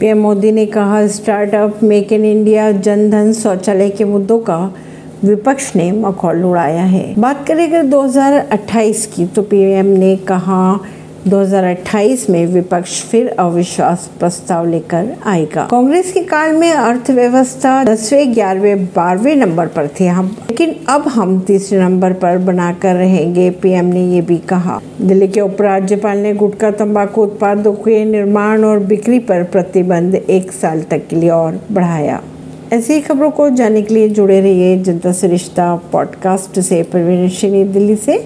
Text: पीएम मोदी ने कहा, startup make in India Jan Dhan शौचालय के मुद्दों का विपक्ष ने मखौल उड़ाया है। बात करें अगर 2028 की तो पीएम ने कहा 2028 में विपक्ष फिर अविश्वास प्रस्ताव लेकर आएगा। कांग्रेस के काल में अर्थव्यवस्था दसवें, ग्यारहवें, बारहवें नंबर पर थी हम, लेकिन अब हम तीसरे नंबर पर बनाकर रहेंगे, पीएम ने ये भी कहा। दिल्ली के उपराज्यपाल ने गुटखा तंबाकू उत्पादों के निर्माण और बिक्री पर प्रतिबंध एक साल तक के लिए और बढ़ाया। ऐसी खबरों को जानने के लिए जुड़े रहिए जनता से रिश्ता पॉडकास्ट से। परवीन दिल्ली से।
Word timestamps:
पीएम 0.00 0.18
मोदी 0.18 0.50
ने 0.52 0.64
कहा, 0.66 1.06
startup 1.06 1.82
make 1.82 2.12
in 2.12 2.24
India 2.24 2.70
Jan Dhan 2.72 3.32
शौचालय 3.32 3.90
के 3.90 4.04
मुद्दों 4.04 4.38
का 4.38 4.74
विपक्ष 5.24 5.76
ने 5.76 5.90
मखौल 5.92 6.44
उड़ाया 6.44 6.82
है। 6.82 7.14
बात 7.18 7.46
करें 7.46 7.66
अगर 7.68 7.82
2028 7.82 9.04
की 9.06 9.26
तो 9.26 9.42
पीएम 9.42 9.86
ने 9.86 10.16
कहा 10.16 10.80
2028 11.28 12.30
में 12.30 12.46
विपक्ष 12.46 13.02
फिर 13.02 13.28
अविश्वास 13.38 14.10
प्रस्ताव 14.18 14.66
लेकर 14.66 15.16
आएगा। 15.26 15.68
कांग्रेस 15.70 16.12
के 16.12 16.20
काल 16.20 16.56
में 16.56 16.72
अर्थव्यवस्था 16.72 17.84
दसवें, 17.84 18.34
ग्यारहवें, 18.34 18.86
बारहवें 18.86 19.36
नंबर 19.36 19.66
पर 19.66 19.88
थी 19.88 20.06
हम, 20.06 20.26
लेकिन 20.26 20.76
अब 20.88 21.02
हम 21.02 21.40
तीसरे 21.40 21.80
नंबर 21.80 22.12
पर 22.12 22.38
बनाकर 22.38 22.94
रहेंगे, 22.94 23.50
पीएम 23.50 23.84
ने 23.84 24.06
ये 24.06 24.20
भी 24.20 24.36
कहा। 24.36 24.80
दिल्ली 25.00 25.28
के 25.28 25.40
उपराज्यपाल 25.40 26.18
ने 26.18 26.34
गुटखा 26.34 26.70
तंबाकू 26.70 27.22
उत्पादों 27.22 27.72
के 27.72 28.04
निर्माण 28.04 28.64
और 28.64 28.78
बिक्री 28.78 29.18
पर 29.18 29.42
प्रतिबंध 29.42 30.14
एक 30.14 30.52
साल 30.52 30.82
तक 30.82 31.02
के 31.10 31.16
लिए 31.16 31.30
और 31.30 31.60
बढ़ाया। 31.72 32.20
ऐसी 32.72 33.00
खबरों 33.00 33.30
को 33.30 33.50
जानने 33.50 33.82
के 33.82 33.94
लिए 33.94 34.08
जुड़े 34.08 34.40
रहिए 34.40 34.78
जनता 34.82 35.12
से 35.12 35.28
रिश्ता 35.28 35.80
पॉडकास्ट 35.92 36.60
से। 36.60 36.82
परवीन 36.82 37.72
दिल्ली 37.72 37.96
से। 37.96 38.18